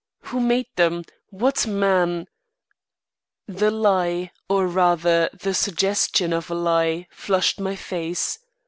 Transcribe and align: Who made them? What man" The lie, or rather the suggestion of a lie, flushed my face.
Who 0.21 0.39
made 0.39 0.65
them? 0.77 1.03
What 1.29 1.67
man" 1.67 2.25
The 3.47 3.69
lie, 3.69 4.31
or 4.49 4.65
rather 4.65 5.29
the 5.31 5.53
suggestion 5.53 6.33
of 6.33 6.49
a 6.49 6.55
lie, 6.55 7.05
flushed 7.11 7.59
my 7.59 7.75
face. 7.75 8.39